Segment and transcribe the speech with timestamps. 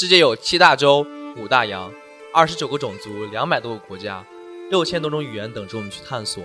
[0.00, 1.04] 世界有七大洲、
[1.36, 1.90] 五大洋、
[2.32, 4.24] 二十九个种族、两百多个国家、
[4.70, 6.44] 六千多种语言等着我们去探索。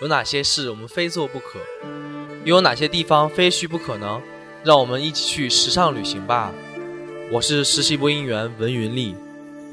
[0.00, 1.58] 有哪些事我们非做不可？
[2.46, 4.18] 又有哪些地方非去不可呢？
[4.64, 6.50] 让我们一起去时尚旅行吧！
[7.30, 9.14] 我是实习播音员文云丽，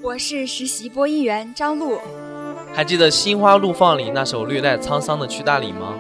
[0.02, 2.02] 我是实习播音员张璐。
[2.76, 5.98] 还记得《心花怒放》里那首略带沧桑的《去大理》吗？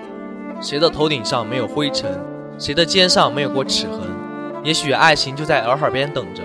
[0.61, 2.19] 谁的头顶上没有灰尘？
[2.59, 4.01] 谁的肩上没有过齿痕？
[4.65, 6.43] 也许爱情就在洱海边等着。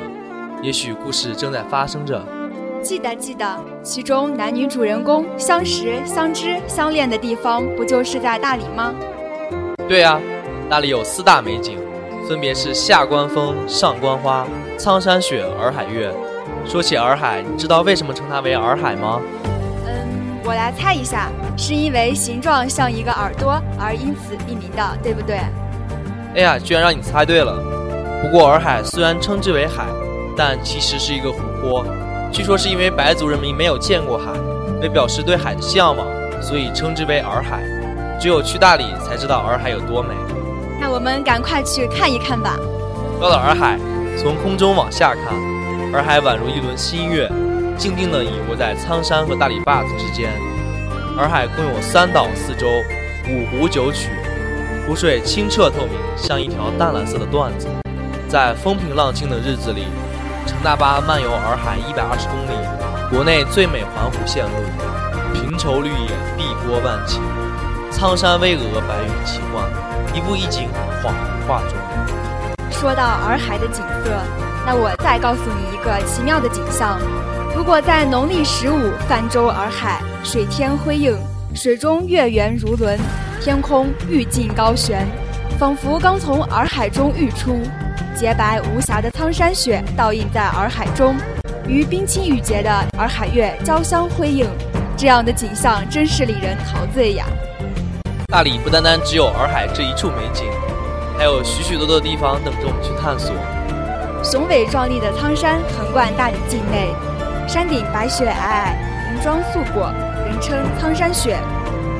[0.61, 2.20] 也许故事正在发生着，
[2.83, 3.47] 记得记得，
[3.81, 8.92] 其中男女主人公相识、相知、相恋的地方，不就是在大理吗？
[9.89, 10.20] 对啊，
[10.69, 11.78] 大理有四大美景，
[12.28, 14.45] 分别是下关风、上关花、
[14.77, 16.12] 苍山雪、洱海月。
[16.67, 19.20] 说起洱海，你知道为什么称它为洱海吗？
[19.87, 25.37] 嗯，我来猜一下，是因为形状像一个耳朵而因此命名的，对不对？
[26.34, 27.56] 哎呀，居然让你猜对了！
[28.20, 29.84] 不过洱海虽然称之为海。
[30.39, 31.84] 但其实是一个湖泊，
[32.31, 34.31] 据说是因为白族人民没有见过海，
[34.81, 36.06] 为表示对海的向往，
[36.41, 37.61] 所以称之为洱海。
[38.20, 40.14] 只有去大理才知道洱海有多美。
[40.81, 42.56] 那我们赶快去看一看吧。
[43.20, 43.77] 到了洱海，
[44.16, 45.34] 从空中往下看，
[45.93, 47.28] 洱海宛如一轮新月，
[47.76, 50.31] 静静地隐卧在苍山和大理坝子之间。
[51.16, 52.69] 洱海共有三岛四周，
[53.28, 54.10] 五湖九曲，
[54.87, 57.66] 湖水清澈透明，像一条淡蓝色的缎子。
[58.28, 59.87] 在风平浪静的日子里。
[60.48, 64.64] 乘大巴漫游洱海一百二十公里，国内最美环湖线路，
[65.34, 67.20] 平畴绿野，碧波万顷，
[67.92, 69.69] 苍山巍峨，白云奇幻，
[70.14, 70.66] 一步一景，
[71.04, 71.76] 恍如画中。
[72.70, 74.10] 说到洱海的景色，
[74.64, 76.98] 那我再告诉你一个奇妙的景象：
[77.54, 81.14] 如果在农历十五泛舟洱海，水天辉映，
[81.54, 82.98] 水中月圆如轮，
[83.42, 85.06] 天空玉镜高悬，
[85.58, 87.60] 仿佛刚从洱海中浴出。
[88.19, 91.15] 洁白无瑕的苍山雪倒映在洱海中，
[91.69, 94.45] 与冰清玉洁的洱海月交相辉映，
[94.97, 97.25] 这样的景象真是令人陶醉呀！
[98.27, 100.47] 大理不单单只有洱海这一处美景，
[101.17, 103.33] 还有许许多多的地方等着我们去探索。
[104.25, 106.93] 雄伟壮丽的苍山横贯大理境内，
[107.47, 109.93] 山顶白雪皑皑，银装素裹，
[110.27, 111.39] 人称苍山雪。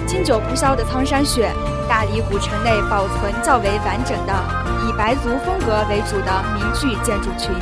[0.09, 1.53] 经久不消的苍山雪，
[1.87, 4.33] 大理古城内保存较为完整的。
[4.89, 7.53] 以白族风格为主的民居建筑群，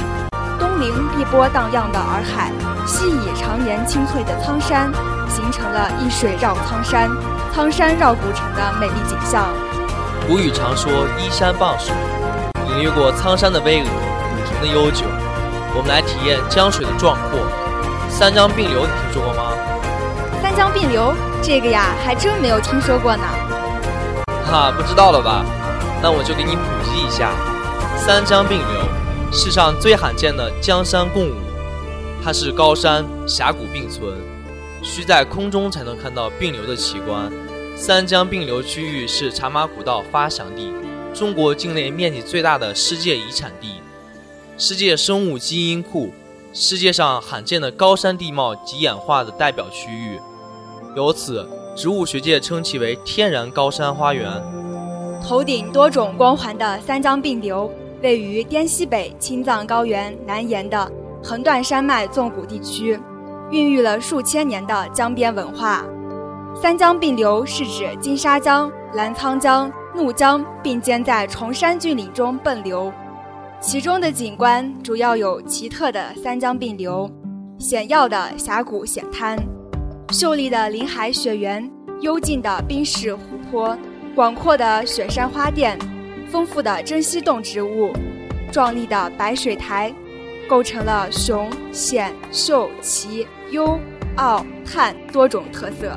[0.56, 2.52] 东临碧波荡漾的洱海，
[2.86, 4.92] 西倚常年青翠的苍山，
[5.28, 7.10] 形成了一水绕苍山，
[7.52, 9.48] 苍山绕古城的美丽景象。
[10.28, 11.92] 古语常说依山傍水，
[12.68, 15.04] 领略过苍山的巍峨，古城的悠久，
[15.74, 17.40] 我们来体验江水的壮阔。
[18.08, 19.50] 三江并流，你听说过吗？
[20.56, 23.24] 江并流，这个呀，还真没有听说过呢。
[24.46, 25.44] 哈，不知道了吧？
[26.02, 27.30] 那我就给你普及一下，
[27.94, 28.80] 三江并流，
[29.30, 31.34] 世上最罕见的江山共舞，
[32.24, 34.16] 它是高山峡谷并存，
[34.82, 37.30] 需在空中才能看到并流的奇观。
[37.76, 40.72] 三江并流区域是茶马古道发祥地，
[41.12, 43.82] 中国境内面积最大的世界遗产地，
[44.56, 46.14] 世界生物基因库，
[46.54, 50.18] 世界上罕见的高山地貌及演化的代表区域，
[50.96, 51.46] 由此
[51.76, 54.30] 植物学界称其为天然高山花园。
[55.22, 57.70] 头顶多种光环的三江并流，
[58.02, 60.90] 位于滇西北青藏高原南沿的
[61.22, 62.98] 横断山脉纵谷地区，
[63.50, 65.84] 孕育了数千年的江边文化。
[66.54, 72.90] 三江并流是指金沙江、澜沧江、怒江并肩在崇山峻岭中奔流，
[73.60, 77.10] 其中的景观主要有奇特的三江并流、
[77.58, 79.36] 险要的峡谷险滩、
[80.18, 81.70] 秀丽的林海雪原、
[82.00, 83.76] 幽静的冰石湖泊。
[84.14, 85.78] 广阔的雪山花店，
[86.30, 87.92] 丰富的珍稀动植物，
[88.50, 89.94] 壮丽的白水台，
[90.48, 93.78] 构成了雄险秀奇幽
[94.16, 95.92] 奥汉多种特色。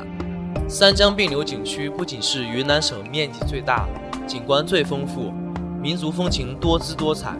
[0.68, 3.88] 三江并流景区不仅是云南省面积最大、
[4.26, 5.32] 景观最丰富、
[5.80, 7.34] 民族风情多姿多彩、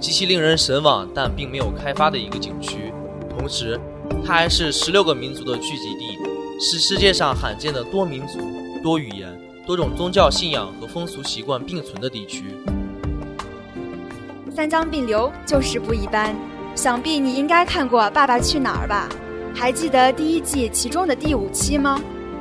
[0.00, 2.90] 极其令人神往但并没有开发的一个景区，
[3.28, 3.78] 同时，
[4.24, 6.18] 它还是十六个民族的聚集地，
[6.60, 8.38] 是世界上罕见的多民族、
[8.82, 9.36] 多语言。
[9.64, 12.46] 多种宗教信仰和风俗习惯并存的地区，
[14.52, 16.34] 三江并流就是不一般。
[16.74, 19.08] 想必你应该看过《爸爸去哪儿》吧？
[19.54, 22.00] 还记得第一季其中的第五期吗？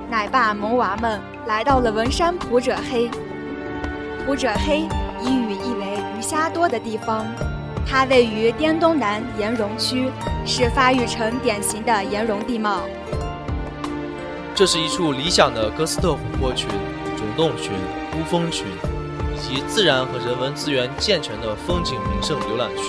[0.09, 3.07] 奶爸萌娃们来到了文山普者黑。
[4.25, 4.79] 普者黑
[5.23, 7.23] 以语意为鱼虾多的地方，
[7.87, 10.09] 它位于滇东南岩溶区，
[10.45, 12.81] 是发育成典型的岩溶地貌。
[14.55, 16.67] 这是一处理想的哥斯特湖泊群。
[17.17, 17.71] 主洞群、
[18.11, 18.65] 孤峰群，
[19.35, 22.83] 以及自然和人文资源健全的风景名胜浏览区。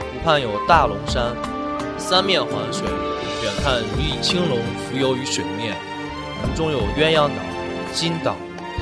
[0.00, 1.36] 湖畔有大龙山，
[1.96, 2.82] 三面环水，
[3.44, 5.76] 远看如一青龙浮游于水面。
[6.42, 7.34] 湖中有鸳鸯岛、
[7.92, 8.34] 金岛、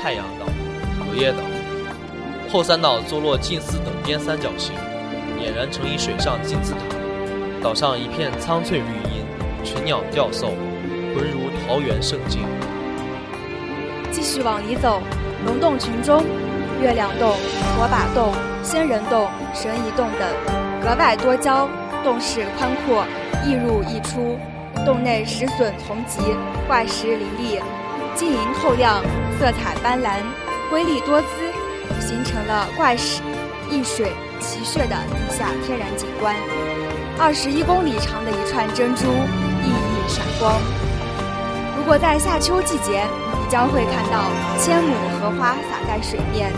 [0.03, 0.47] 太阳岛、
[1.05, 1.39] 荷叶岛。
[2.51, 4.73] 后三岛坐落近似等边三角形，
[5.37, 6.81] 俨然成一水上金字塔。
[7.63, 9.25] 岛上一片苍翠绿荫，
[9.65, 10.51] 群鸟吊叟，
[11.15, 12.43] 浑如桃源胜境。
[14.13, 15.03] 继续往里走，
[15.45, 16.25] 龙洞群中，
[16.81, 17.31] 月亮洞、
[17.77, 20.29] 火把洞、仙人洞、神移洞等
[20.83, 21.69] 格外多娇，
[22.05, 23.05] 洞室宽阔，
[23.45, 24.39] 易入易出。
[24.85, 26.21] 洞内石笋丛集，
[26.69, 27.59] 怪石林立，
[28.15, 29.03] 晶莹透亮，
[29.41, 30.21] 色彩斑斓，
[30.71, 31.27] 瑰丽多姿，
[31.99, 33.23] 形成了怪石
[33.71, 36.35] 一水奇穴的地下天然景观。
[37.19, 40.61] 二十一公里长的一串珍珠，熠熠闪光。
[41.77, 44.29] 如果在夏秋季节，你将会看到
[44.59, 46.53] 千亩荷花洒在水面，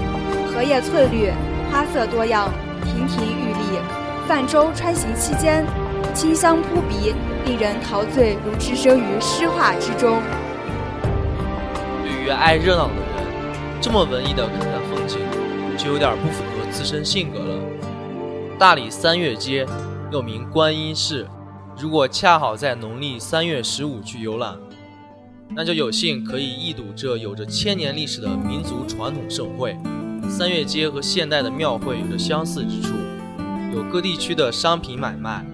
[0.52, 1.30] 荷叶翠绿，
[1.70, 2.50] 花色多样，
[2.84, 3.78] 亭亭玉立。
[4.26, 5.64] 泛舟穿行期间，
[6.12, 7.14] 清香扑鼻，
[7.44, 10.20] 令人陶醉，如置身于诗画之中。
[12.02, 13.24] 对于爱热闹的人，
[13.80, 15.20] 这么文艺的看看风景，
[15.78, 17.60] 就有点不符合自身性格了。
[18.58, 19.66] 大理三月街，
[20.10, 21.26] 又名观音寺，
[21.78, 24.56] 如果恰好在农历三月十五去游览，
[25.54, 29.76] 那就有幸可以一睹这有着千年历史的民族传统盛会。
[30.28, 32.94] 三月街和现代的庙会有着相似之处，
[33.74, 35.46] 有各地区的商品买卖，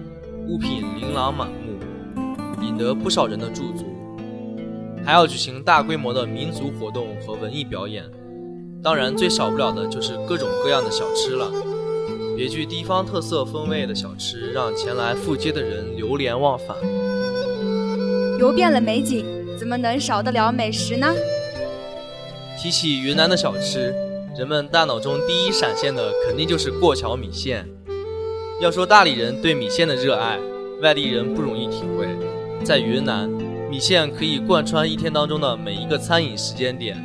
[0.47, 1.79] 物品琳琅满目，
[2.61, 3.85] 引得不少人的驻足。
[5.05, 8.03] 还要举行大规模的民族活动和文艺表演，
[8.85, 11.51] 当然最少不了的就是各种各样的小吃了。
[12.37, 16.77] 别具地方特色风味的小吃，让前来赴街的人流连忘返。
[18.37, 19.25] 游遍了美景，
[19.57, 21.11] 怎么能少得了美食呢？
[22.61, 23.91] 提起云南的小吃，
[24.37, 27.67] 人们大脑中第一闪现的肯定就是过桥米线。
[28.61, 30.37] 要说大理人对米线的热爱，
[30.83, 32.07] 外地人不容易体会。
[32.63, 33.27] 在云南，
[33.67, 36.95] 米线可以贯穿一天当中的每一个餐饮时间点：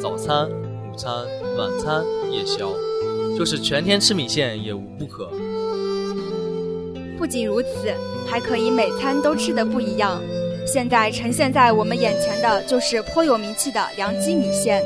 [0.00, 0.65] 早餐、午
[0.96, 1.12] 餐、
[1.56, 2.72] 晚餐、夜宵，
[3.36, 5.28] 就是全天吃米线也无不可。
[7.18, 7.68] 不仅如此，
[8.26, 10.20] 还可以每餐都吃得不一样。
[10.66, 14.82] 现在呈现在我们眼前的就是颇有名气的凉鸡米线。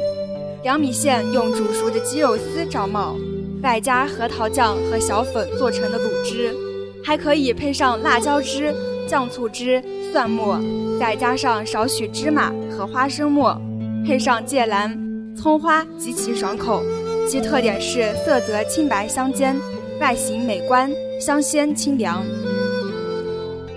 [0.63, 3.17] 凉米线用煮熟的鸡肉丝着冒，
[3.63, 6.55] 外加核桃酱和小粉做成的卤汁，
[7.03, 8.75] 还可以配上辣椒汁、
[9.09, 9.83] 酱醋汁、
[10.13, 10.61] 蒜末，
[11.01, 13.59] 再加上少许芝麻和花生末，
[14.07, 14.95] 配上芥蓝、
[15.41, 16.83] 葱花，极其爽口。
[17.27, 19.57] 其特点是色泽清白相间，
[19.99, 22.23] 外形美观，香鲜清凉。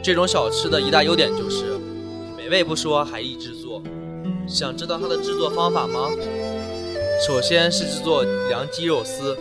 [0.04, 1.64] 这种小吃的一大优点就是
[2.36, 3.82] 美味不说，还易制作。
[4.46, 6.10] 想知道它的制作方法吗？
[7.26, 9.38] 首先是制作凉鸡肉丝，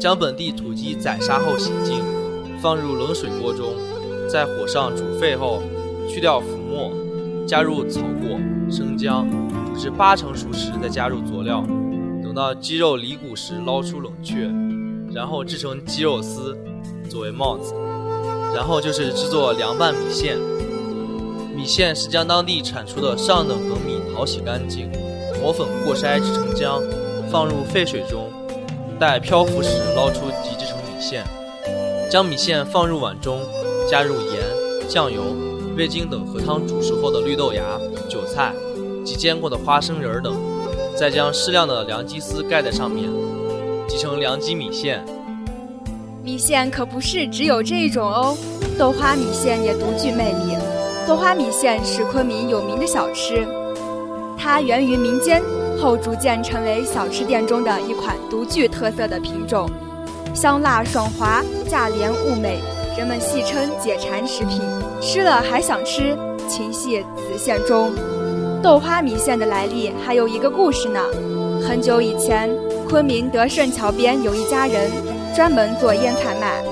[0.00, 2.02] 将本地土鸡宰杀后洗净，
[2.60, 3.74] 放入冷水锅中，
[4.28, 5.62] 在火上煮沸后，
[6.08, 6.90] 去掉浮沫，
[7.46, 9.28] 加入草果、生姜，
[9.76, 11.64] 至八成熟时再加入佐料，
[12.22, 14.50] 等到鸡肉离骨时捞出冷却，
[15.12, 16.56] 然后制成鸡肉丝
[17.10, 17.74] 作为帽子。
[18.54, 20.38] 然后就是制作凉拌米线，
[21.56, 24.88] 米线是将当地产出的上等粳米淘洗干净，
[25.42, 26.80] 磨粉过筛制成浆，
[27.28, 28.30] 放入沸水中，
[28.98, 31.24] 待漂浮时捞出即制成米线。
[32.08, 33.40] 将米线放入碗中，
[33.90, 35.34] 加入盐、酱油、
[35.76, 37.62] 味精等和汤煮熟后的绿豆芽、
[38.08, 38.54] 韭菜
[39.04, 40.34] 及煎过的花生仁等，
[40.96, 43.08] 再将适量的凉鸡丝盖在上面，
[43.86, 45.04] 即成凉鸡米线。
[46.22, 48.34] 米线可不是只有这一种哦，
[48.78, 50.56] 豆花米线也独具魅力。
[51.06, 53.46] 豆花米线是昆明有名的小吃，
[54.38, 55.42] 它源于民间，
[55.78, 59.68] 后逐渐成为小吃店中的一款独具特色的品种，
[60.34, 62.58] 香辣爽滑，价廉物美，
[62.96, 64.62] 人们戏称解馋食品，
[65.02, 66.16] 吃了还想吃，
[66.48, 67.92] 情系此线中。
[68.64, 70.98] 豆花米线的来历还有一个故事呢，
[71.60, 72.48] 很久以前，
[72.88, 74.90] 昆明德胜桥边有一家人。
[75.36, 76.64] 专门做腌菜卖，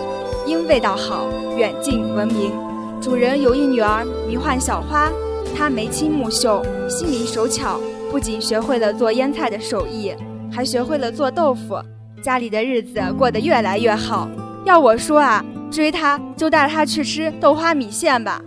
[0.47, 2.51] 因味道好，远近闻名。
[2.99, 5.13] 主人有一女儿，名唤小花。
[5.55, 7.79] 她眉清目秀，心灵手巧，
[8.11, 10.15] 不仅学会了做腌菜的手艺，
[10.51, 11.79] 还学会了做豆腐。
[12.23, 14.27] 家里的日子过得越来越好。
[14.65, 18.41] 要我说啊，追她就带她去吃豆花米线吧。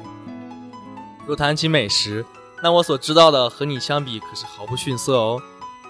[1.27, 2.25] 若谈起美食，
[2.61, 5.41] 那我所知道的和你相比可是毫不逊色哦。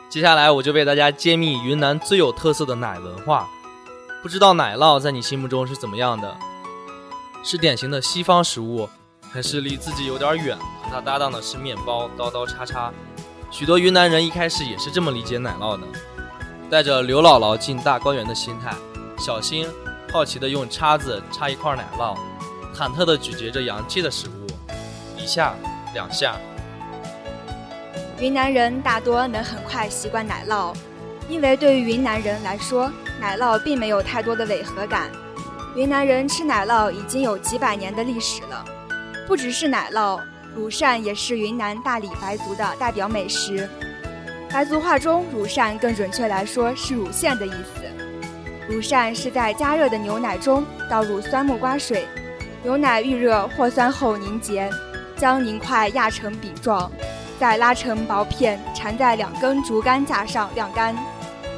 [0.10, 3.48] 接下来我就为大家揭秘云南最有特色的奶文化。
[4.22, 6.36] 不知道奶酪在你心目中是怎么样的？
[7.44, 8.90] 是典型的西方食物，
[9.32, 10.58] 还是离自己有点远？
[10.58, 12.92] 和它搭档的是面包，刀刀叉叉。
[13.52, 15.86] 许多云南人一开始也是这么理解奶酪的，
[16.70, 18.76] 带着刘姥姥进大观园的心态，
[19.20, 19.68] 小心
[20.12, 22.18] 好奇地用叉子插一块奶酪，
[22.76, 24.48] 忐忑地咀嚼着洋气的食物，
[25.16, 25.54] 一下
[25.94, 26.36] 两下。
[28.18, 30.74] 云南人大多能很快习惯奶酪，
[31.28, 35.10] 因为对于云南人来说，奶酪并没有太多的违和感。
[35.76, 38.64] 云南人吃奶酪已经有几百年的历史了，
[39.28, 40.18] 不只是奶酪，
[40.56, 43.70] 乳扇也是云南大理白族的代表美食。
[44.50, 47.82] 白族话中，乳扇更准确来说是乳腺的意思。
[48.70, 52.08] 乳扇是在加热的牛奶中倒入酸木瓜水，
[52.64, 54.70] 牛奶遇热或酸后凝结，
[55.18, 56.90] 将凝块压成饼状。
[57.39, 60.96] 再拉成薄片，缠在两根竹竿架上晾干。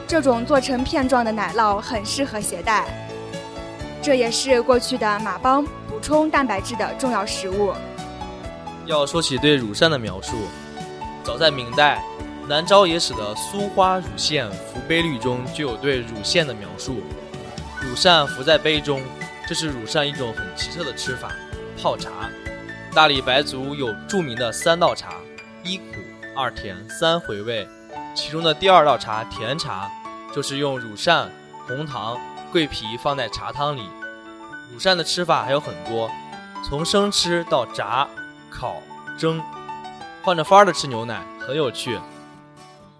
[0.07, 2.85] 这种做成片状的奶酪很适合携带，
[4.01, 7.73] 这也是过去的马帮补充蛋白质的重要食物。
[8.85, 10.37] 要说起对乳扇的描述，
[11.23, 12.01] 早在明代
[12.47, 17.01] 南诏野史的《苏花乳腺浮杯律》中就有对乳腺的描述：
[17.81, 19.01] 乳扇浮在杯中，
[19.45, 21.33] 这是乳扇一种很奇特的吃法——
[21.77, 22.09] 泡茶。
[22.93, 25.15] 大理白族有著名的三道茶。
[25.67, 25.83] 一苦
[26.33, 27.67] 二甜三回味，
[28.15, 29.91] 其中的第二道茶甜茶，
[30.33, 31.29] 就是用乳扇、
[31.67, 32.17] 红糖、
[32.53, 33.83] 桂皮放在茶汤里。
[34.71, 36.09] 乳扇的吃法还有很多，
[36.63, 38.07] 从生吃到炸、
[38.49, 38.81] 烤、
[39.17, 39.43] 蒸，
[40.23, 41.99] 换着法儿的吃牛奶，很有趣。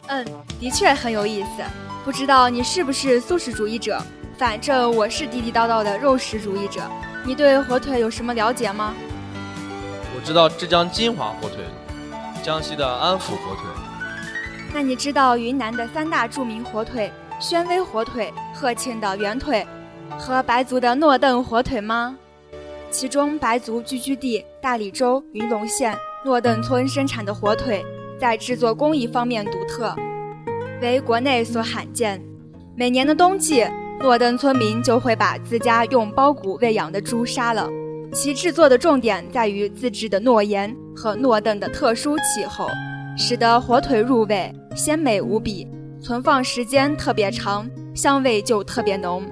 [0.08, 0.26] 嗯，
[0.60, 1.64] 的确很有意思。
[2.04, 4.02] 不知道你是不是素食主义者？
[4.38, 6.82] 反正我是地地道道的肉食主义者。
[7.26, 8.94] 你对火腿有什么了解吗？
[10.14, 11.64] 我知道浙江金华火腿。
[12.44, 13.64] 江西的安福火腿，
[14.74, 19.66] 那你知道云南的三大著名火腿——宣威火腿、鹤庆的圆腿
[20.18, 22.18] 和白族的诺邓火腿吗？
[22.90, 27.84] 其中，白族聚居地大理州云龙县诺邓村生产的火腿，
[28.20, 29.94] 在制作工艺方面独特，
[30.82, 32.22] 为国内所罕见。
[32.76, 33.66] 每年的冬季，
[34.00, 37.68] 诺邓村民就会把自家用包谷喂养的猪杀了。
[38.14, 42.68] 其制作的重点在于自制的诺盐和诺邓的特殊气候，
[43.16, 45.68] 使得火腿入味鲜美无比，
[46.02, 49.24] 存放时间特别长，香味就特别浓。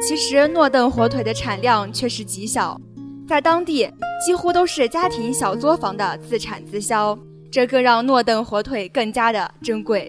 [0.00, 2.80] 其实诺邓火腿的产量却是极小，
[3.28, 3.86] 在当地
[4.24, 7.16] 几乎都是家庭小作坊的自产自销，
[7.50, 10.08] 这更让诺邓火腿更加的珍贵。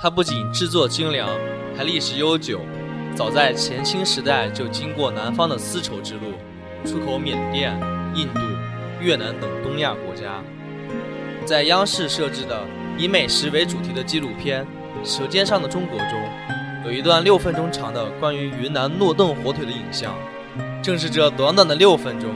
[0.00, 1.28] 它不仅制作精良，
[1.76, 2.60] 还历史悠久，
[3.14, 6.20] 早在前清时代就经过南方的丝绸之路。
[6.84, 7.72] 出口缅甸、
[8.14, 8.40] 印度、
[9.04, 10.42] 越南等东亚国家，
[11.44, 14.64] 在央视设置的以美食为主题的纪录片
[15.04, 16.18] 《舌尖上的中国》中，
[16.86, 20.14] 有一段六分钟长的关于云南诺顿火腿的影像。
[20.82, 22.30] 正是这短短的六分钟，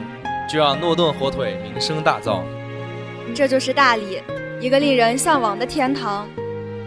[0.47, 2.43] 就让诺顿火腿名声大噪。
[3.35, 4.21] 这就是大理，
[4.61, 6.29] 一个令人向往的天堂。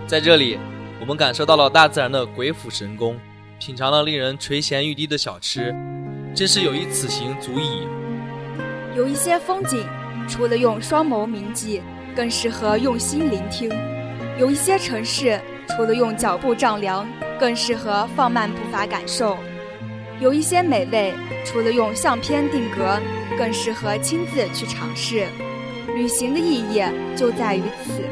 [0.05, 0.59] 在这里，
[0.99, 3.19] 我们感受到了大自然的鬼斧神工，
[3.59, 5.73] 品尝了令人垂涎欲滴的小吃。
[6.35, 7.87] 真是有一此行足矣。
[8.95, 9.85] 有一些风景，
[10.27, 11.81] 除了用双眸铭记，
[12.15, 13.69] 更适合用心聆听；
[14.37, 17.07] 有一些城市，除了用脚步丈量，
[17.39, 19.37] 更适合放慢步伐感受；
[20.19, 21.13] 有一些美味，
[21.45, 22.99] 除了用相片定格，
[23.37, 25.25] 更适合亲自去尝试。
[25.95, 26.83] 旅行的意义
[27.15, 28.03] 就在于此。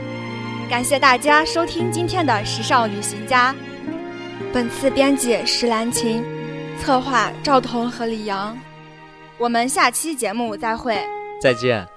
[0.70, 3.54] 感谢大家收听今天的《时尚旅行家》，
[4.54, 6.24] 本次编辑石兰琴。
[6.80, 8.58] 策划赵彤和李阳，
[9.40, 11.00] 我们下期节目再会，
[11.42, 11.88] 再见。